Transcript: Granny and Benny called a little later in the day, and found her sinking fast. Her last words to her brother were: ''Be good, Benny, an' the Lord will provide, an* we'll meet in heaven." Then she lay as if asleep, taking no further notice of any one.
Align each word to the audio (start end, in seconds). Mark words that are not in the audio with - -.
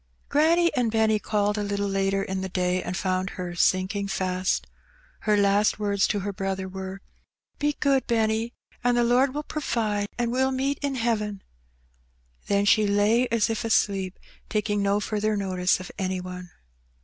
Granny 0.29 0.73
and 0.75 0.89
Benny 0.89 1.19
called 1.19 1.59
a 1.59 1.63
little 1.63 1.87
later 1.87 2.23
in 2.23 2.41
the 2.41 2.49
day, 2.49 2.81
and 2.81 2.97
found 2.97 3.29
her 3.37 3.53
sinking 3.53 4.07
fast. 4.07 4.65
Her 5.29 5.37
last 5.37 5.77
words 5.77 6.07
to 6.07 6.21
her 6.21 6.33
brother 6.33 6.67
were: 6.67 7.01
''Be 7.59 7.77
good, 7.79 8.07
Benny, 8.07 8.55
an' 8.83 8.95
the 8.95 9.03
Lord 9.03 9.35
will 9.35 9.43
provide, 9.43 10.07
an* 10.17 10.31
we'll 10.31 10.49
meet 10.51 10.79
in 10.81 10.95
heaven." 10.95 11.43
Then 12.47 12.65
she 12.65 12.87
lay 12.87 13.27
as 13.27 13.47
if 13.47 13.63
asleep, 13.63 14.17
taking 14.49 14.81
no 14.81 14.99
further 14.99 15.37
notice 15.37 15.79
of 15.79 15.91
any 15.99 16.19
one. 16.19 16.49